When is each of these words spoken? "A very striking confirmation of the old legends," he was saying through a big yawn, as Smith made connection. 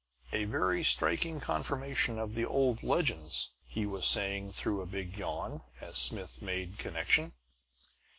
"A 0.31 0.45
very 0.45 0.83
striking 0.83 1.39
confirmation 1.39 2.17
of 2.17 2.33
the 2.33 2.43
old 2.43 2.81
legends," 2.81 3.51
he 3.67 3.85
was 3.85 4.07
saying 4.07 4.51
through 4.53 4.81
a 4.81 4.87
big 4.87 5.15
yawn, 5.15 5.61
as 5.79 5.99
Smith 5.99 6.41
made 6.41 6.79
connection. 6.79 7.33